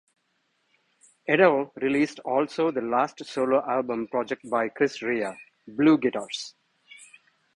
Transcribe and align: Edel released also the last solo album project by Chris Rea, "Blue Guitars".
Edel 1.27 1.71
released 1.75 2.17
also 2.21 2.71
the 2.71 2.81
last 2.81 3.23
solo 3.23 3.63
album 3.69 4.07
project 4.07 4.41
by 4.49 4.67
Chris 4.67 5.03
Rea, 5.03 5.37
"Blue 5.67 5.99
Guitars". 5.99 6.55